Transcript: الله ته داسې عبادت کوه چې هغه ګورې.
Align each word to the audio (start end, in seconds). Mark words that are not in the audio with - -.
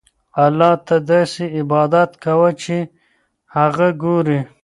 الله 0.45 0.73
ته 0.87 0.95
داسې 1.11 1.43
عبادت 1.57 2.11
کوه 2.23 2.49
چې 2.63 2.77
هغه 3.55 3.87
ګورې. 4.03 4.39